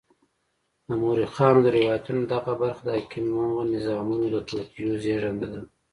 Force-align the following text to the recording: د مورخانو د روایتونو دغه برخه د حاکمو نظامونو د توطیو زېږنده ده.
د 0.87 0.89
مورخانو 1.01 1.59
د 1.63 1.67
روایتونو 1.77 2.21
دغه 2.33 2.53
برخه 2.61 2.81
د 2.85 2.89
حاکمو 2.97 3.47
نظامونو 3.73 4.25
د 4.31 4.37
توطیو 4.49 4.89
زېږنده 5.03 5.47
ده. 5.53 5.61